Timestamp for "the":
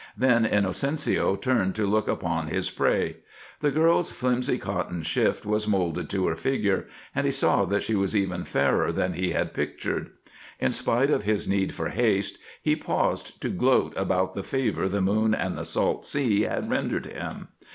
3.59-3.69, 14.33-14.41, 14.89-15.01, 15.55-15.65